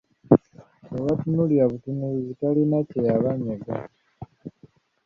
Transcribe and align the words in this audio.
Yabatunuulira 0.93 1.63
butunuulizi 1.71 2.31
talina 2.39 2.77
kyeyabanyega. 2.89 3.73